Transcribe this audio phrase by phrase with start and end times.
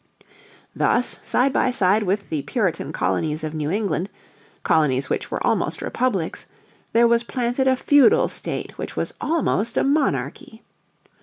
[0.75, 4.09] Thus side by side with the Puritan colonies of New England,
[4.63, 6.47] colonies which were almost republics,
[6.91, 10.63] there was planted a feudal state which was almost a monarchy.